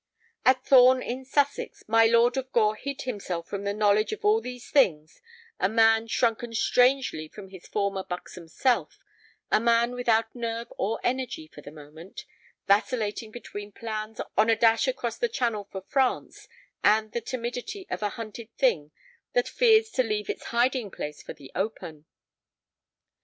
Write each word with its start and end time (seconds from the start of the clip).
At 0.43 0.65
Thorn, 0.65 1.03
in 1.03 1.25
Sussex, 1.25 1.83
my 1.87 2.07
Lord 2.07 2.35
of 2.35 2.51
Gore 2.51 2.75
hid 2.75 3.03
himself 3.03 3.47
from 3.47 3.65
the 3.65 3.71
knowledge 3.73 4.11
of 4.11 4.25
all 4.25 4.41
these 4.41 4.67
things, 4.71 5.21
a 5.59 5.69
man 5.69 6.07
shrunken 6.07 6.55
strangely 6.55 7.27
from 7.27 7.49
his 7.49 7.67
former 7.67 8.03
buxom 8.03 8.47
self, 8.47 8.97
a 9.51 9.59
man 9.59 9.91
without 9.91 10.33
nerve 10.33 10.73
or 10.79 10.99
energy 11.03 11.45
for 11.45 11.61
the 11.61 11.69
moment, 11.69 12.25
vacillating 12.65 13.29
between 13.29 13.71
plans 13.71 14.19
on 14.35 14.49
a 14.49 14.55
dash 14.55 14.87
across 14.87 15.17
the 15.19 15.29
Channel 15.29 15.69
for 15.71 15.81
France, 15.81 16.47
and 16.83 17.11
the 17.11 17.21
timidity 17.21 17.85
of 17.91 18.01
a 18.01 18.09
hunted 18.09 18.51
thing 18.57 18.89
that 19.33 19.47
fears 19.47 19.91
to 19.91 20.01
leave 20.01 20.31
its 20.31 20.45
hiding 20.45 20.89
place 20.89 21.21
for 21.21 21.33
the 21.33 21.51
open. 21.53 22.07